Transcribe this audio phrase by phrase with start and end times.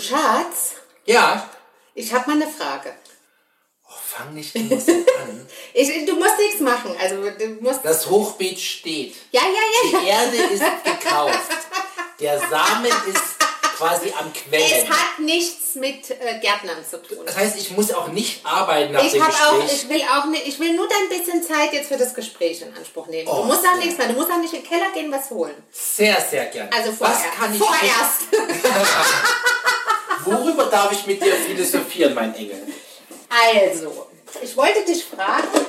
[0.00, 0.72] Schatz,
[1.06, 1.48] Ja.
[1.94, 2.94] ich habe mal eine Frage.
[3.88, 5.46] Oh, fang nicht immer so an.
[5.74, 6.94] Ich, du musst nichts machen.
[7.00, 7.80] Also du musst.
[7.84, 9.14] Das Hochbeet steht.
[9.30, 10.06] Ja, ja, ja, Die.
[10.38, 11.38] Erde ist gekauft.
[12.18, 13.22] Der Samen ist
[13.76, 14.90] quasi am Es Quellen.
[14.90, 17.18] hat nichts mit äh, Gärtnern zu tun.
[17.24, 19.82] Das heißt, ich muss auch nicht arbeiten nach Ich dem habe auch, Gespräch.
[19.84, 22.76] ich will auch nicht, ich will nur dein bisschen Zeit jetzt für das Gespräch in
[22.76, 23.26] Anspruch nehmen.
[23.28, 25.30] Oh, du musst auch nichts mehr, du musst auch nicht in den Keller gehen, was
[25.30, 25.54] holen.
[25.70, 26.70] Sehr, sehr gerne.
[26.72, 27.24] Also vorerst.
[27.24, 28.20] Was kann ich vorerst.
[30.24, 32.62] Worüber darf ich mit dir philosophieren, mein Engel?
[33.28, 34.06] Also,
[34.42, 35.66] ich wollte dich fragen,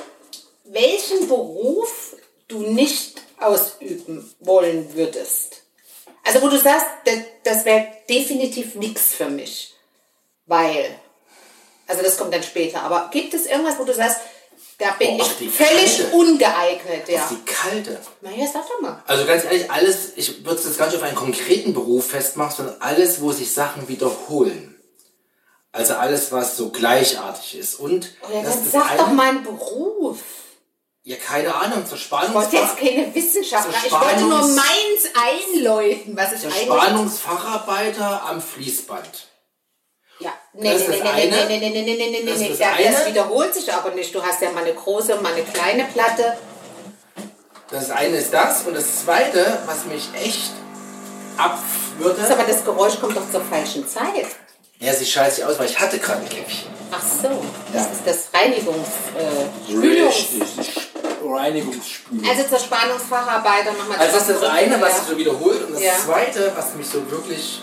[0.64, 2.16] welchen Beruf
[2.48, 5.62] du nicht ausüben wollen würdest.
[6.24, 9.74] Also wo du sagst, das, das wäre definitiv nichts für mich.
[10.46, 10.96] Weil,
[11.86, 14.20] also das kommt dann später, aber gibt es irgendwas, wo du sagst,
[14.82, 16.16] da bin Oh, ich völlig Kalte.
[16.16, 17.28] ungeeignet, ja.
[17.30, 18.00] Die kalte.
[18.20, 19.02] Na ja, sag doch mal.
[19.06, 22.56] Also ganz ehrlich, alles, ich würde es jetzt gar nicht auf einen konkreten Beruf festmachen,
[22.56, 24.68] sondern alles, wo sich Sachen wiederholen.
[25.70, 27.76] Also alles, was so gleichartig ist.
[27.76, 30.18] Und Oh ja, das dann ist sag doch mal einen Beruf.
[31.04, 36.32] Ja, keine Ahnung, zur Ich wollte jetzt keine Wissenschaftler, ich wollte nur meins einläuten, was
[36.32, 36.62] ich eigentlich...
[36.62, 39.28] Spannungsfacharbeiter am Fließband.
[40.54, 41.46] Nee, Das nee, nee, nee, eine.
[41.46, 44.14] nee, nee, nee, nee, nee, nee, Das nee, ist das, wiederholt sich aber nicht.
[44.14, 46.36] Du hast ja mal eine große mal eine kleine Platte.
[47.70, 50.50] Das eine ist das und das zweite, was mich echt
[51.38, 51.58] ab
[51.98, 52.20] würde.
[52.20, 54.26] Das aber das Geräusch kommt doch zur falschen Zeit.
[54.78, 56.68] Ja, sie schaltet sich aus, weil ich hatte gerade ein Käppchen.
[56.90, 57.28] Ach so,
[57.72, 57.90] das Ja.
[57.92, 58.88] ist das Reinigungs...
[59.16, 60.26] Äh, Spülungs
[61.24, 62.28] Reinigungsspülung.
[62.28, 65.64] also zur Spannungsfacharbeiter nochmal Also das ist das eine, was sich so wiederholt.
[65.66, 65.92] Und das Ja.
[66.04, 67.62] zweite, was mich so wirklich,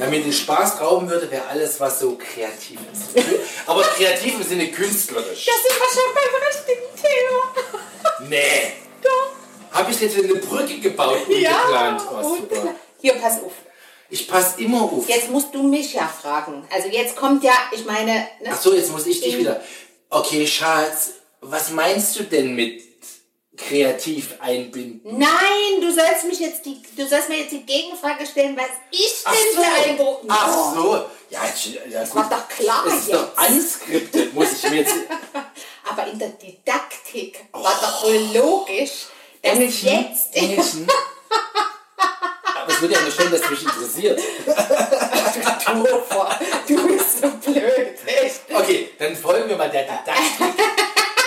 [0.00, 3.24] ja, mir den Spaß rauben würde, wäre alles, was so kreativ ist.
[3.66, 5.46] Aber kreativ im Sinne künstlerisch.
[5.46, 8.28] Das sind wir schon beim richtigen Thema.
[8.28, 8.72] Nee.
[9.02, 9.32] Doch.
[9.72, 12.02] Habe ich jetzt eine Brücke gebaut und geplant?
[12.10, 12.74] Oh, und super.
[13.00, 13.52] hier, pass auf.
[14.08, 15.08] Ich passe immer auf.
[15.08, 16.66] Jetzt musst du mich ja fragen.
[16.72, 18.12] Also jetzt kommt ja, ich meine...
[18.42, 18.50] Ne?
[18.50, 19.62] Ach so, jetzt muss ich dich In- wieder.
[20.08, 22.82] Okay, Schatz, was meinst du denn mit
[23.68, 25.18] kreativ einbinden?
[25.18, 29.14] Nein, du sollst mich jetzt die, du sollst mir jetzt die Gegenfrage stellen, was ich
[29.24, 29.62] Ach denn so.
[29.62, 30.18] für ein Beruf.
[30.28, 31.04] Ach so.
[31.30, 31.40] Ja,
[31.88, 33.20] ja Das war doch klar Das ist jetzt.
[33.20, 34.94] doch unscripted, muss ich mir jetzt...
[35.90, 39.06] Aber in der Didaktik war doch wohl logisch,
[39.42, 40.34] dass Engelchen, jetzt.
[40.36, 40.86] Engelchen.
[42.62, 44.20] Aber es würde ja nur stellen, dass mich interessiert.
[45.70, 45.84] Du,
[46.66, 48.40] du bist so blöd, echt.
[48.52, 50.46] Okay, dann folgen wir mal der Didaktik.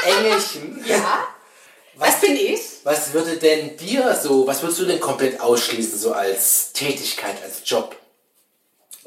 [0.03, 0.83] Engelchen.
[0.85, 1.27] Ja?
[1.95, 2.59] Was bin ich?
[3.13, 7.61] Was würde denn dir so, was würdest du denn komplett ausschließen, so als Tätigkeit, als
[7.63, 7.95] Job?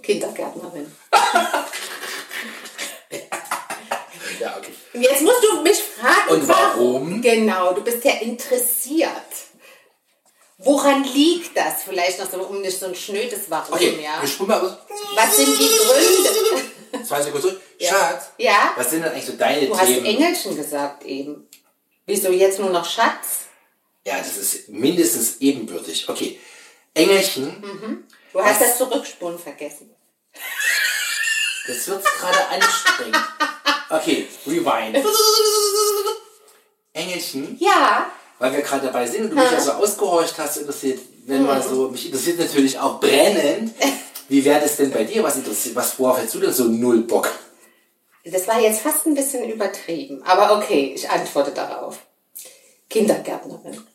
[0.03, 0.95] Kindergärtnerin.
[4.39, 4.73] Ja, okay.
[4.93, 6.29] Jetzt musst du mich fragen.
[6.29, 7.23] Und warum?
[7.23, 9.11] Genau, du bist ja interessiert.
[10.59, 11.85] Woran liegt das?
[11.85, 14.21] Vielleicht noch so, um nicht so ein schnödes Warum, Okay, ja?
[14.21, 14.77] wir spulen mal aus.
[15.15, 17.05] Was sind die Gründe?
[17.07, 17.61] Zwei Sekunden zurück.
[17.79, 17.89] Ja.
[17.91, 18.73] Schatz, Ja?
[18.77, 20.05] was sind denn eigentlich so deine Du hast Themen?
[20.07, 21.49] Engelchen gesagt eben.
[22.05, 23.46] Wieso jetzt nur noch Schatz?
[24.07, 26.09] Ja, das ist mindestens ebenbürtig.
[26.09, 26.39] Okay.
[26.95, 28.69] Engelchen, Du hast Was?
[28.69, 29.91] das Zurückspulen vergessen.
[31.67, 33.17] das wird gerade anstrengend.
[33.91, 35.05] Okay, rewind.
[36.93, 41.01] Engelchen, Ja, weil wir gerade dabei sind und du mich ja so ausgehorcht hast, interessiert,
[41.27, 41.47] wenn Mhm.
[41.47, 43.75] mal so, mich interessiert natürlich auch brennend,
[44.29, 45.23] wie wäre das denn bei dir?
[45.23, 47.29] Was interessiert, was worauf hättest du denn so null Bock?
[48.25, 50.23] das war jetzt fast ein bisschen übertrieben.
[50.25, 51.99] Aber okay, ich antworte darauf.
[52.91, 53.87] Kindergärtnerin.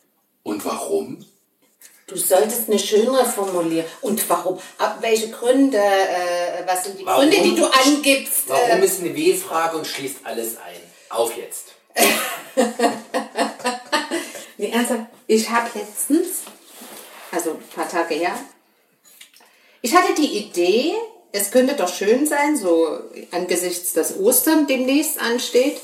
[0.44, 1.25] Und warum?
[2.07, 3.85] Du solltest eine schönere formulieren.
[4.02, 4.59] Und warum?
[4.78, 7.29] Ab welche Gründe, äh, was sind die Warum?
[7.29, 8.44] Gründe, die du angibst?
[8.47, 10.75] Warum Äh, ist eine W-Frage und schließt alles ein?
[11.09, 11.68] Auf jetzt.
[14.57, 16.41] nee, ernsthaft, ich habe letztens,
[17.31, 18.34] also ein paar Tage her,
[19.81, 20.94] ich hatte die Idee,
[21.31, 23.00] es könnte doch schön sein, so
[23.31, 25.81] angesichts des Ostern demnächst ansteht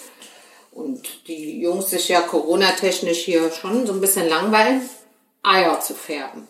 [0.77, 4.87] und die Jungs sich ja Corona-technisch hier schon so ein bisschen langweilen,
[5.41, 6.47] Eier zu färben.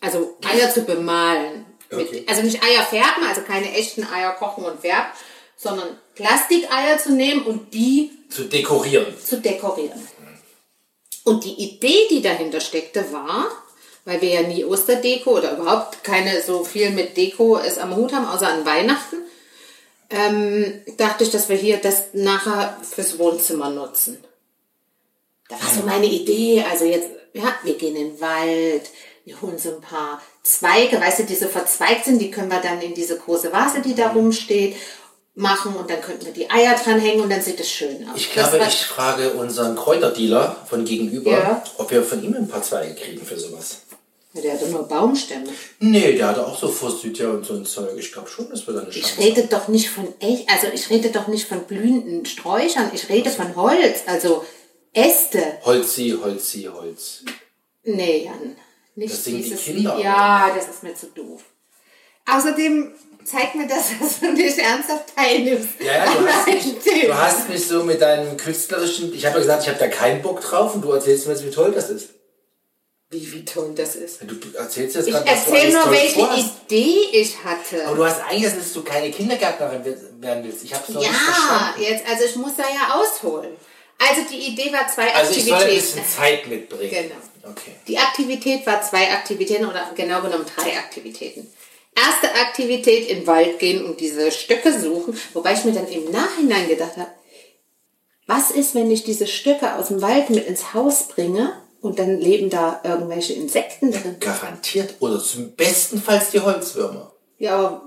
[0.00, 1.64] Also Eier zu bemalen.
[1.92, 2.24] Okay.
[2.28, 5.10] also nicht Eier färben, also keine echten Eier kochen und färben,
[5.56, 9.12] sondern Plastikeier zu nehmen und die Zu dekorieren.
[9.18, 10.00] zu dekorieren.
[11.24, 13.46] Und die Idee, die dahinter steckte, war,
[14.04, 18.12] weil wir ja nie Osterdeko oder überhaupt keine so viel mit Deko es am Hut
[18.12, 19.16] haben, außer an Weihnachten,
[20.10, 24.18] ähm, dachte ich, dass wir hier das nachher fürs Wohnzimmer nutzen.
[25.48, 28.82] Da war so meine Idee, also jetzt, ja, wir gehen in den Wald,
[29.24, 32.60] wir holen so ein paar Zweige, weißt du, die so verzweigt sind, die können wir
[32.60, 34.76] dann in diese große Vase, die da rumsteht,
[35.34, 38.16] machen und dann könnten wir die Eier dranhängen und dann sieht es schön aus.
[38.16, 41.64] Ich Das glaube, ich frage unseren Kräuterdealer von gegenüber, Ja.
[41.78, 43.78] ob wir von ihm ein paar Zweige kriegen für sowas.
[44.32, 45.48] Ja, der hatte nur Baumstämme.
[45.80, 47.90] Nee, der hatte auch so Forsythia und so ein Zeug.
[47.98, 50.88] Ich glaube schon, dass wir da eine Ich rede doch nicht von echt, also ich
[50.88, 54.44] rede doch nicht von blühenden Sträuchern, ich rede von Holz, also
[54.92, 55.58] Äste.
[55.64, 57.24] Holzi, Holzi, Holz.
[57.82, 58.56] Nee, Jan.
[58.94, 60.04] Nicht Das singen die Kinder Lied.
[60.04, 61.42] Ja, das ist mir zu doof.
[62.26, 62.92] Außerdem
[63.24, 65.80] zeigt mir das, dass du nicht ernsthaft teilnimmst.
[65.80, 66.64] Ja, ja, du hast, mich,
[67.06, 69.12] du hast mich so mit deinem künstlerischen.
[69.12, 71.44] Ich habe ja gesagt, ich habe da keinen Bock drauf und du erzählst mir jetzt,
[71.44, 72.10] wie toll das ist.
[73.12, 74.20] Wie, wie toll das ist.
[74.22, 76.20] Du erzählst jetzt Ich erzähle nur, welche.
[76.20, 77.84] Idee ich hatte.
[77.86, 79.84] Aber du hast eigentlich dass du keine Kindergärtnerin
[80.20, 80.62] werden willst.
[80.62, 81.82] Ich habe es noch nicht Ja, verstanden.
[81.82, 83.50] jetzt, also ich muss da ja ausholen.
[83.98, 85.96] Also die Idee war zwei Also ich soll ein Aktivitäten.
[85.96, 86.90] bisschen Zeit mitbringen.
[86.90, 87.50] Genau.
[87.52, 87.72] Okay.
[87.88, 91.52] Die Aktivität war zwei Aktivitäten oder genau genommen drei Aktivitäten.
[91.96, 96.10] Erste Aktivität in den Wald gehen und diese Stöcke suchen, wobei ich mir dann im
[96.12, 97.10] Nachhinein gedacht habe,
[98.28, 102.18] was ist, wenn ich diese Stöcke aus dem Wald mit ins Haus bringe und dann
[102.18, 104.16] leben da irgendwelche Insekten drin?
[104.20, 104.94] Garantiert.
[105.00, 107.12] Oder zum bestenfalls die Holzwürmer.
[107.38, 107.82] Ja, aber,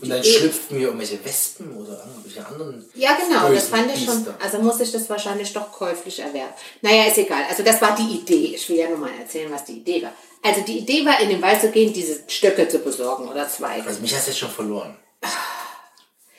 [0.00, 2.84] Und dann schlüpften mir irgendwelche Wespen oder irgendwelche anderen.
[2.94, 4.26] ja genau, das fand ich schon.
[4.42, 6.52] Also muss ich das wahrscheinlich doch käuflich erwerben.
[6.82, 7.42] Naja, ist egal.
[7.48, 8.54] Also das war die Idee.
[8.54, 10.12] Ich will ja nur mal erzählen, was die Idee war.
[10.42, 13.82] Also die Idee war, in den Wald zu gehen, diese Stöcke zu besorgen oder zwei.
[13.82, 14.96] Also mich hast du jetzt schon verloren.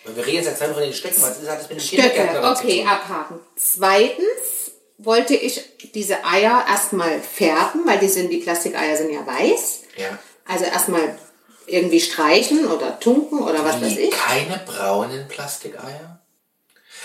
[0.06, 1.22] Wir reden jetzt seit von den Stöcken.
[1.22, 3.40] Was ist- das mit dem Stöcke, okay, abhaken.
[3.56, 4.65] Zweitens
[4.98, 5.62] wollte ich
[5.94, 9.82] diese Eier erstmal färben, weil die sind, die Plastikeier sind ja weiß.
[9.98, 10.18] Ja.
[10.48, 11.18] Also erstmal
[11.68, 14.12] irgendwie streichen oder tunken oder was weiß Die ich.
[14.12, 16.22] keine braunen Plastikeier?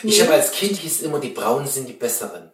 [0.03, 2.51] Ich habe als Kind hieß immer, die braunen sind die besseren.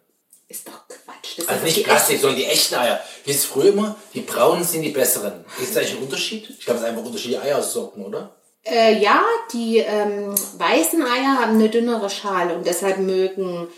[0.49, 1.39] Ist doch Quatsch.
[1.39, 3.01] Das Also nicht Plastik, sondern die echten Eier.
[3.25, 5.45] Hieß früher immer, die braunen sind die besseren.
[5.61, 6.49] Ist da eigentlich ein Unterschied?
[6.51, 8.37] Ich glaube, es ist einfach unterschiedliche Eiersorten, oder?
[8.65, 13.69] Äh, ja, die ähm, weißen Eier haben eine dünnere Schale und deshalb mögen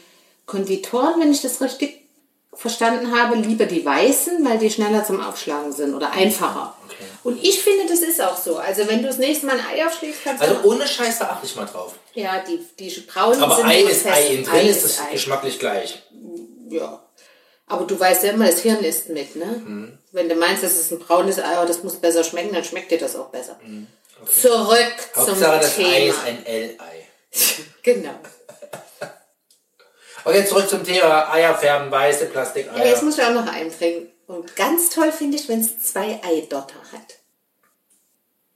[0.49, 2.09] Konditoren, wenn ich das richtig
[2.55, 6.75] verstanden habe, lieber die weißen, weil die schneller zum Aufschlagen sind oder einfacher.
[6.87, 7.05] Okay.
[7.23, 8.57] Und ich finde, das ist auch so.
[8.57, 10.69] Also wenn du das nächste Mal ein Ei aufschlägst, kannst Also du...
[10.71, 11.95] ohne Scheiß, da achte ich mal drauf.
[12.15, 14.17] Ja, die, die braunen Aber sind Ei nur ist fest.
[14.17, 15.13] Ei, innen drin ist Ei.
[15.13, 16.03] geschmacklich gleich.
[16.71, 17.01] Ja.
[17.67, 19.45] Aber du weißt ja immer, das Hirn isst mit, ne?
[19.45, 19.99] Mhm.
[20.13, 22.91] Wenn du meinst, das ist ein braunes Ei, aber das muss besser schmecken, dann schmeckt
[22.91, 23.61] dir das auch besser.
[23.61, 25.21] Zurück Mhm.
[25.21, 25.89] Hauptsache, zum das Thema.
[25.89, 27.07] Ei ist ein L-Ei.
[27.83, 28.15] genau.
[30.29, 32.87] Okay, zurück zum Thema Eier färben, weiße Ja, Plastikeier.
[32.87, 34.11] jetzt muss ich auch noch einbringen.
[34.27, 37.15] Und ganz toll finde ich, wenn es zwei Eidotter hat.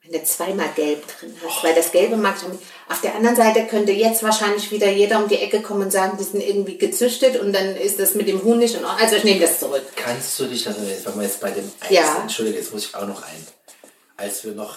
[0.02, 2.92] Wenn du zweimal gelb drin hast, weil das Gelbe mag ich.
[2.92, 6.18] Auf der anderen Seite könnte jetzt wahrscheinlich wieder jeder um die Ecke kommen und sagen,
[6.18, 9.24] die sind irgendwie gezüchtet und dann ist das mit dem Huhn nicht und also ich
[9.24, 9.84] nehme das zurück.
[9.96, 12.02] Kannst du dich daran erinnern, wenn wir jetzt bei dem Ei Ja.
[12.02, 12.22] sind?
[12.22, 13.46] Entschuldige, jetzt muss ich auch noch ein.
[14.18, 14.74] Als wir noch,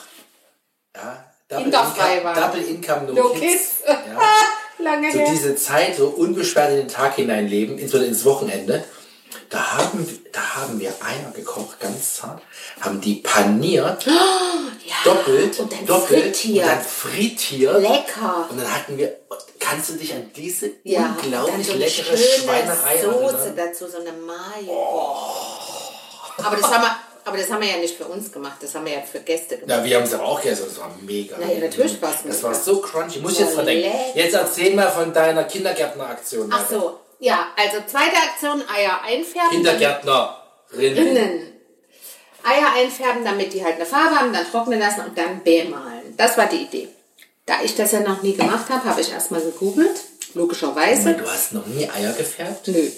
[0.95, 2.33] ja, Double, Income.
[2.35, 3.41] Double Income, No, No Kids.
[3.41, 3.65] Kids.
[3.85, 4.21] Ja.
[4.79, 5.27] Lange so her.
[5.31, 8.83] diese Zeit, so unbeschwert in den Tag hineinleben, insbesondere ins Wochenende,
[9.49, 12.41] da haben, da haben wir Eier gekocht, ganz zart,
[12.81, 14.05] haben die paniert,
[15.03, 16.65] doppelt, und dann doppelt, frittiert.
[16.65, 17.81] und dann frittiert.
[17.81, 18.47] Lecker.
[18.49, 19.15] Und dann hatten wir,
[19.59, 23.55] kannst du dich an diese Ja, unglaublich so leckere Schweinerei Soße erinnern?
[23.55, 25.15] dazu, so eine Mayo.
[26.37, 28.85] Aber, das haben wir, aber das haben wir ja nicht für uns gemacht, das haben
[28.85, 29.69] wir ja für Gäste gemacht.
[29.79, 31.35] Ja, wir haben es aber auch gegessen, das war mega.
[31.39, 32.47] Na ja, natürlich war's Das mega.
[32.47, 33.19] war so crunchy.
[33.19, 33.83] Muss ich jetzt dran denken.
[33.83, 33.97] lecker.
[34.15, 36.49] Jetzt erzähl mal von deiner Kindergärtneraktion.
[36.53, 39.51] Ach so, ja, also zweite Aktion, Eier einfärben.
[39.51, 41.07] Kindergärtnerinnen.
[41.07, 41.51] Innen.
[42.43, 46.15] Eier einfärben, damit die halt eine Farbe haben, dann trocknen lassen und dann bemalen.
[46.17, 46.87] Das war die Idee.
[47.47, 49.99] Da ich das ja noch nie gemacht habe, habe ich erstmal gegoogelt.
[50.35, 51.13] Logischerweise.
[51.13, 52.67] Du hast noch nie Eier gefärbt?
[52.67, 52.89] Nö.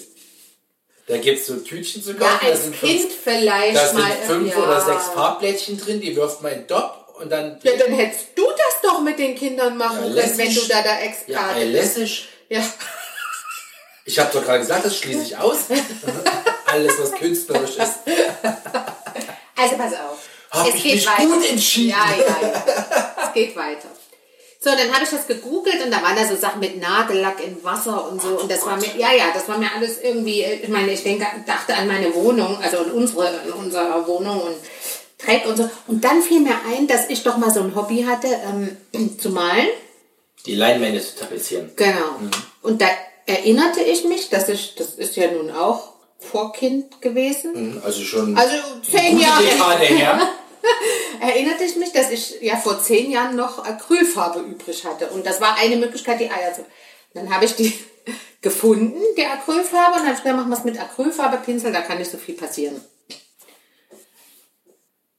[1.08, 2.22] Da gibt es so Tütchen zu kaufen.
[2.30, 4.10] Ja, da als sind Kind fünf, vielleicht da sind mal.
[4.26, 4.62] fünf ja.
[4.62, 7.58] oder sechs Farbblättchen drin, die wirft man in den Topf und dann.
[7.62, 10.82] Ja, dann hättest du das doch mit den Kindern machen Ja, können, wenn du da
[10.82, 11.72] der Ja, Experte Ei bist.
[11.96, 12.28] lässig.
[12.50, 12.62] Ja.
[14.04, 15.58] Ich habe doch gerade gesagt, das schließe ich aus.
[16.66, 17.94] Alles, was künstlerisch ist.
[19.56, 20.18] Also pass auf.
[20.50, 21.26] Hab es ich geht mich weiter.
[21.26, 21.90] gut entschieden.
[21.90, 23.14] Ja, ja, ja.
[23.26, 23.88] Es geht weiter.
[24.60, 27.62] So, dann habe ich das gegoogelt und da waren da so Sachen mit Nagellack in
[27.62, 28.40] Wasser und so.
[28.40, 31.26] und das war mir, ja, ja, das war mir alles irgendwie, ich meine, ich denke,
[31.46, 34.56] dachte an meine Wohnung, also an unsere, an unsere Wohnung und
[35.18, 35.70] Dreck und so.
[35.86, 38.28] Und dann fiel mir ein, dass ich doch mal so ein Hobby hatte,
[38.92, 39.68] ähm, zu malen.
[40.46, 41.70] Die Leinwände zu tapezieren.
[41.76, 42.16] Genau.
[42.62, 42.86] Und da
[43.26, 47.80] erinnerte ich mich, dass ich, das ist ja nun auch Vorkind gewesen.
[47.84, 49.44] Also schon Also zehn Jahre.
[49.44, 50.20] Dekade her.
[51.20, 55.08] erinnerte ich mich, dass ich ja vor zehn Jahren noch Acrylfarbe übrig hatte.
[55.08, 56.64] Und das war eine Möglichkeit, die Eier zu.
[57.14, 57.72] Dann habe ich die
[58.40, 61.98] gefunden, die Acrylfarbe, und dann habe ich gedacht, machen wir es mit Acrylfarbepinsel, da kann
[61.98, 62.80] nicht so viel passieren.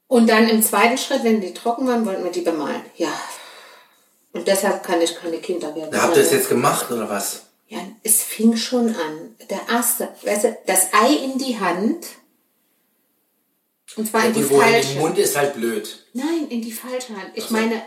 [0.08, 2.82] Und dann im zweiten Schritt, wenn die trocken waren, wollten wir die bemalen.
[2.96, 3.14] Ja.
[4.34, 6.02] Und deshalb kann ich keine Kinder werden.
[6.02, 7.44] Habt ihr das jetzt gemacht oder was?
[7.68, 9.36] Ja, es fing schon an.
[9.50, 12.08] Der erste, weißt du, das Ei in die Hand
[14.00, 14.98] Und zwar in die wo in den.
[15.00, 16.06] Mund ist halt blöd.
[16.14, 17.32] Nein, in die falsche Hand.
[17.34, 17.82] Ich meine.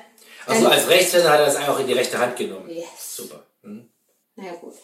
[0.46, 2.68] Also dann- als Rechtshänder hat er das auch in die rechte Hand genommen.
[2.68, 3.16] Yes.
[3.16, 3.46] Super.
[3.62, 3.88] Hm.
[4.36, 4.74] Na ja, gut.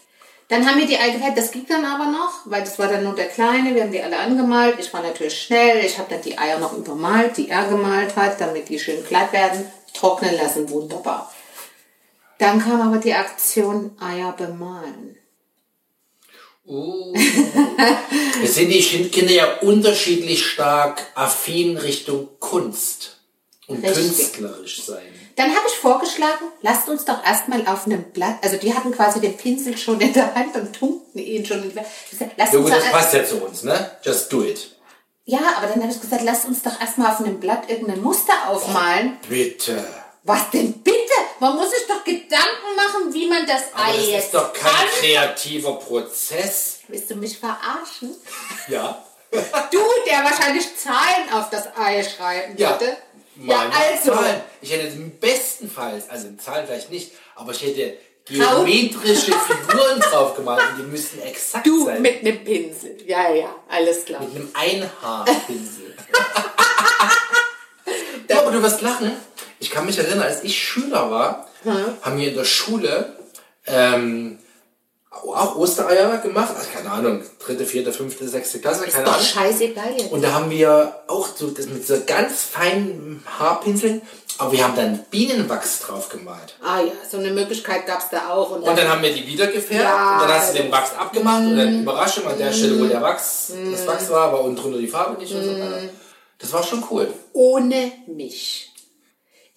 [0.48, 1.36] Dann haben wir die Eier gefärbt.
[1.36, 3.74] Das ging dann aber noch, weil das war dann nur der Kleine.
[3.74, 4.76] Wir haben die alle angemalt.
[4.80, 5.84] Ich war natürlich schnell.
[5.84, 9.30] Ich habe dann die Eier noch übermalt, die er gemalt hat, damit die schön glatt
[9.34, 9.70] werden.
[9.92, 11.30] Trocknen lassen, wunderbar.
[12.38, 15.18] Dann kam aber die Aktion Eier bemalen.
[18.42, 23.16] Jetzt sind die Kinder ja unterschiedlich stark affin Richtung Kunst
[23.66, 24.04] und Richtig.
[24.04, 25.06] künstlerisch sein.
[25.36, 29.20] Dann habe ich vorgeschlagen, lasst uns doch erstmal auf einem Blatt, also die hatten quasi
[29.20, 32.90] den Pinsel schon in der Hand und tunkten ihn schon in lasst Ja gut, das
[32.90, 33.92] passt ja zu uns, ne?
[34.02, 34.76] Just do it.
[35.24, 38.32] Ja, aber dann habe ich gesagt, lasst uns doch erstmal auf einem Blatt irgendein Muster
[38.48, 39.18] aufmalen.
[39.28, 39.84] Bitte.
[40.24, 40.97] Was denn bitte?
[41.40, 44.52] Man muss sich doch Gedanken machen, wie man das Aber Ei das jetzt ist doch
[44.52, 44.88] kein kann.
[45.00, 46.78] kreativer Prozess.
[46.88, 48.14] Willst du mich verarschen?
[48.68, 49.04] Ja.
[49.70, 52.70] Du, der wahrscheinlich Zahlen auf das Ei schreiben Ja.
[52.80, 52.96] würde.
[53.34, 54.12] Meine ja, also.
[54.14, 54.40] Zahlen.
[54.62, 54.86] Ich hätte
[55.20, 60.82] bestenfalls, also in Zahlen vielleicht nicht, aber ich hätte geometrische Figuren drauf gemalt und die
[60.90, 62.00] müssten exakt Du sein.
[62.02, 62.96] mit einem Pinsel.
[63.06, 64.22] Ja, ja, alles klar.
[64.22, 65.94] Mit einem Einhaarpinsel.
[68.28, 69.12] ja, aber du wirst lachen.
[69.60, 71.48] Ich kann mich erinnern, als ich Schüler war,
[72.02, 73.16] haben wir in der Schule
[73.66, 74.38] ähm,
[75.10, 76.54] auch Ostereier gemacht.
[76.56, 79.26] Also, keine Ahnung, dritte, vierte, fünfte, sechste Klasse, Ist keine doch Ahnung.
[79.26, 80.12] scheißegal jetzt.
[80.12, 84.00] Und da haben wir auch so das mit so ganz feinen Haarpinseln,
[84.38, 86.54] aber wir haben dann Bienenwachs drauf gemalt.
[86.62, 88.50] Ah ja, so eine Möglichkeit gab es da auch.
[88.52, 90.62] Und dann, Und dann haben wir die wieder gefärbt Ja, und dann hast du das-
[90.62, 94.32] den Wachs abgemacht und dann Überraschung an der Stelle, wo der Wachs, das Wachs war,
[94.32, 95.80] war unten drunter die Farbe nicht und so weiter.
[96.38, 97.12] Das war schon cool.
[97.32, 98.67] ohne mich.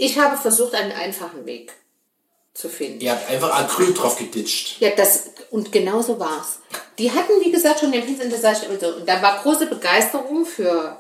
[0.04, 1.72] Ich habe versucht, einen einfachen Weg
[2.56, 3.02] zu finden.
[3.02, 4.78] Ihr habt einfach Acryl drauf geditscht.
[4.80, 6.60] Ja, das, und genau so war's.
[6.98, 8.88] Die hatten, wie gesagt, schon den Pinsel in der Seite und so.
[8.96, 10.98] Und da war große Begeisterung für,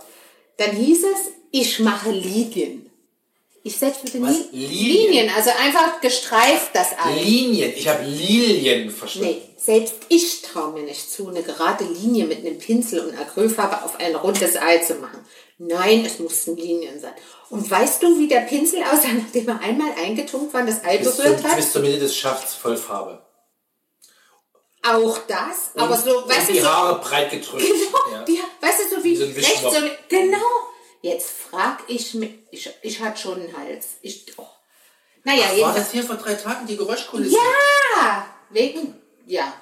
[0.57, 2.91] dann hieß es, ich mache Linien.
[3.63, 4.37] Ich setze mit den Was?
[4.51, 5.11] Li- Linien?
[5.11, 7.13] Linien, also einfach gestreift das Ei.
[7.23, 7.73] Linien.
[7.75, 9.29] Ich habe Lilien verstanden.
[9.29, 13.83] Nee, selbst ich traue mir nicht zu, eine gerade Linie mit einem Pinsel und Acrylfarbe
[13.83, 15.19] auf ein rundes Ei zu machen.
[15.57, 17.13] Nein, es mussten Linien sein.
[17.51, 20.97] Und weißt du, wie der Pinsel aussah, nachdem er einmal eingetunkt war und das Ei
[20.99, 21.55] berührt hat?
[21.57, 23.25] bis zur Mitte des Schafts voll Farbe.
[24.83, 27.63] Auch das, aber Und- so, weißt du, die so, Haare breit gedrückt.
[27.67, 28.23] Genau, Ja.
[28.23, 29.69] die, weißt du, so wie, Wie so rechts, so,
[30.09, 30.37] genau.
[31.01, 33.85] Jetzt frag ich mich, ich, ich hatte schon einen Hals.
[34.01, 34.47] Ich, oh.
[35.23, 35.75] Naja, War jedenfalls.
[35.77, 37.35] das hier vor drei Tagen die Geräuschkulisse?
[37.35, 39.53] Ja, wegen, ja.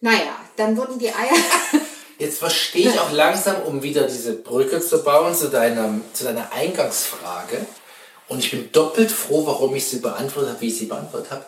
[0.00, 1.36] Naja, dann wurden die Eier,
[2.18, 6.52] Jetzt verstehe ich auch langsam, um wieder diese Brücke zu bauen zu deiner, zu deiner
[6.52, 7.66] Eingangsfrage.
[8.28, 11.44] Und ich bin doppelt froh, warum ich sie beantwortet habe, wie ich sie beantwortet habe,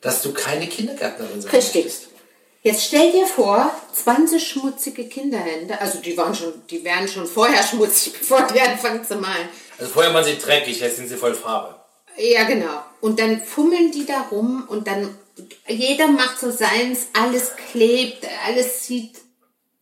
[0.00, 1.84] dass du keine Kindergärtnerin sein Richtig.
[1.84, 2.08] möchtest.
[2.62, 7.62] Jetzt stell dir vor, 20 schmutzige Kinderhände, also die waren schon, die wären schon vorher
[7.62, 9.48] schmutzig, bevor die anfangen zu malen.
[9.78, 11.74] Also vorher waren sie dreckig, jetzt sind sie voll Farbe.
[12.16, 12.82] Ja, genau.
[13.00, 15.14] Und dann fummeln die da rum und dann
[15.66, 19.23] jeder macht so seins, alles klebt, alles sieht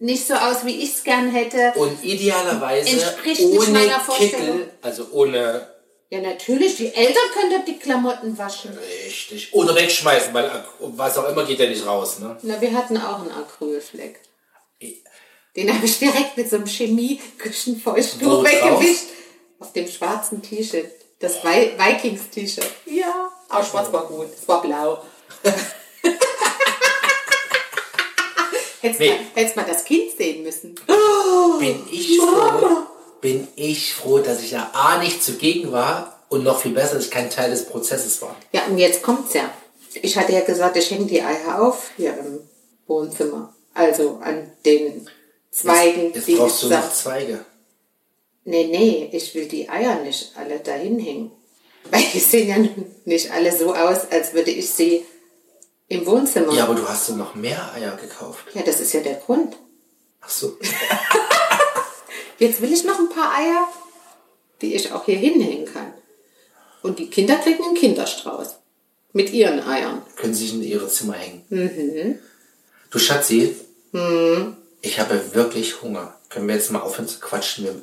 [0.02, 1.72] nicht so aus, wie ich es gern hätte.
[1.76, 4.58] Und idealerweise Entspricht ohne meiner Vorstellung.
[4.58, 5.66] Kickel, also ohne
[6.10, 8.76] Ja, natürlich, die Eltern können doch die Klamotten waschen.
[9.06, 9.54] richtig.
[9.54, 12.18] Oder wegschmeißen, weil was auch immer geht ja nicht raus.
[12.18, 12.36] Ne?
[12.42, 14.20] Na, wir hatten auch einen Acrylfleck.
[15.56, 19.04] Den habe ich direkt mit so einem Chemie-Küchenfeuchttuch Wo weggewischt.
[19.60, 20.90] Auf dem schwarzen T-Shirt.
[21.20, 22.66] Das Vi- Vikings-T-Shirt.
[22.86, 24.26] Ja, aber schwarz war gut.
[24.36, 25.04] Es war blau.
[28.82, 29.12] Hättest Nee.
[29.34, 30.74] mal, mal das Kind sehen müssen.
[31.60, 32.68] Bin ich froh,
[33.20, 37.04] bin ich froh, dass ich ja A nicht zugegen war und noch viel besser, dass
[37.04, 38.34] ich kein Teil des Prozesses war.
[38.52, 39.48] Ja, und jetzt kommt's ja.
[39.94, 42.40] Ich hatte ja gesagt, ich hänge die Eier auf hier im
[42.88, 43.54] Wohnzimmer.
[43.72, 45.08] Also an den
[45.52, 47.44] Zweigen, Jetzt die brauchst du noch Zweige.
[48.44, 51.30] Nee, nee, ich will die Eier nicht alle dahin hängen.
[51.90, 55.04] Weil die sehen ja nun nicht alle so aus, als würde ich sie
[55.92, 56.54] im Wohnzimmer.
[56.54, 58.46] Ja, aber du hast doch noch mehr Eier gekauft.
[58.54, 59.56] Ja, das ist ja der Grund.
[60.20, 60.56] Ach so.
[62.38, 63.68] Jetzt will ich noch ein paar Eier,
[64.60, 65.92] die ich auch hier hinhängen kann.
[66.82, 68.56] Und die Kinder kriegen einen Kinderstrauß.
[69.12, 70.02] Mit ihren Eiern.
[70.16, 71.44] Können sich in ihre Zimmer hängen.
[71.50, 72.18] Mhm.
[72.90, 73.54] Du Schatzi,
[74.80, 76.18] ich habe wirklich Hunger.
[76.30, 77.64] Können wir jetzt mal aufhören zu quatschen?
[77.64, 77.82] Wir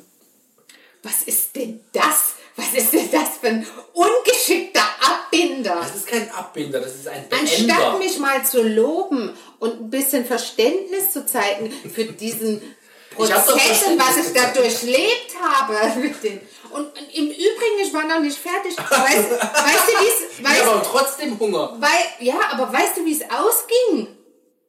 [1.04, 2.34] Was ist denn das?
[2.56, 5.76] Was ist denn das für ein ungeschickter Abbinder?
[5.80, 10.24] Das ist kein Abbinder, das ist ein Anstatt mich mal zu loben und ein bisschen
[10.24, 12.60] Verständnis zu zeigen für diesen
[13.18, 16.00] Ich hab doch Prozess und Verständnis was ich da durchlebt habe.
[16.00, 16.40] Mit den
[16.72, 18.76] und im Übrigen, ich war noch nicht fertig.
[18.78, 21.76] Weißt, weißt du, wie es Ich weißt, habe aber trotzdem Hunger.
[21.80, 24.16] weil, ja, aber weißt du, wie es ausging?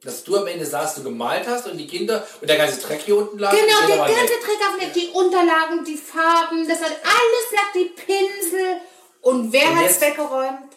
[0.03, 3.01] Dass du am Ende saßt, du gemalt hast und die Kinder und der ganze Dreck
[3.05, 3.51] hier unten lag.
[3.51, 4.15] Genau, der ganze.
[4.15, 8.77] Dreck auf mir, die Unterlagen, die Farben, das hat alles lag, die Pinsel.
[9.21, 10.70] Und wer hat's jetzt- weggeräumt?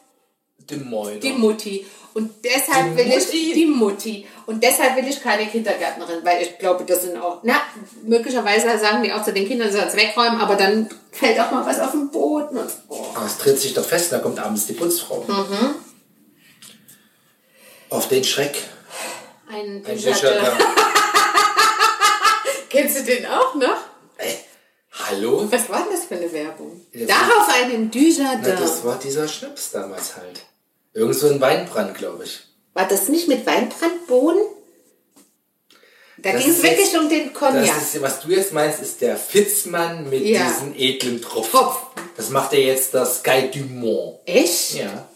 [0.70, 1.20] Die Mäuler.
[1.20, 1.86] Die Mutti.
[2.14, 3.36] Und deshalb Die will Mutti?
[3.48, 4.26] ich die Mutti.
[4.46, 7.60] Und deshalb will ich keine Kindergärtnerin, weil ich glaube, das sind auch, na,
[8.04, 11.50] möglicherweise sagen die auch zu den Kindern, sie sollen es wegräumen, aber dann fällt auch
[11.50, 12.56] mal was auf den Boden.
[12.58, 13.04] Und, oh.
[13.26, 15.24] Es tritt sich doch fest, da kommt abends die Putzfrau.
[15.26, 15.74] Mhm.
[17.90, 18.62] Auf den Schreck.
[19.48, 20.56] Ein, Ein Bücher.
[22.70, 23.76] Kennst du den auch noch?
[24.18, 24.36] Ey,
[25.08, 25.46] hallo?
[25.50, 26.80] Was war das für eine Werbung?
[26.92, 28.56] Das Darauf einen Na, Dujardin.
[28.60, 30.42] das war dieser Schnaps damals halt.
[30.94, 32.40] Irgend so ein Weinbrand, glaube ich.
[32.72, 34.42] War das nicht mit Weinbrandbohnen?
[36.18, 37.64] Da Das ging es wirklich jetzt- um den Das Cognac.
[37.82, 40.46] ist, was du jetzt meinst, ist der Fitzmann mit Ja.
[40.48, 41.50] diesen edlen Tropfen.
[41.50, 41.86] Tropfen.
[42.16, 44.20] Das macht ja jetzt das Sky Dumont.
[44.24, 44.74] Echt?
[44.74, 45.08] Ja.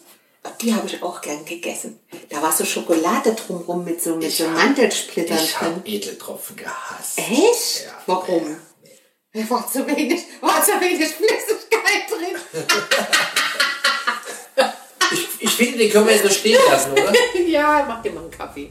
[0.60, 2.00] Die habe ich auch gern gegessen.
[2.30, 5.94] Da war so Schokolade drumrum mit so, mit Ich so hab- Mantelsplittern Ich habe drin.
[5.94, 7.18] edle Tropfen gehasst.
[7.18, 7.84] Echt?
[7.84, 8.02] Ja.
[8.06, 8.56] Warum?
[9.48, 12.64] War zu wenig, war zu wenig Flüssigkeit drin.
[15.58, 17.12] Finde, den können wir jetzt so stehen lassen, oder?
[17.48, 18.70] ja, mach dir mal einen Kaffee.